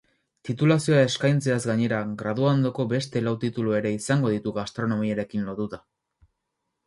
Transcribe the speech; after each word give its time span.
Titulazioa 0.47 1.01
eskaintzeaz 1.09 1.57
gainera, 1.71 1.99
graduondoko 2.21 2.85
beste 2.95 3.21
lau 3.27 3.33
titulu 3.43 3.75
ere 3.81 3.91
izango 3.97 4.31
ditu 4.37 4.53
gastronomiarekin 4.55 5.45
lotuta. 5.51 5.81